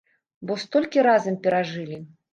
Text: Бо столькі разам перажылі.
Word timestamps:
Бо 0.51 0.57
столькі 0.63 1.03
разам 1.09 1.37
перажылі. 1.45 2.01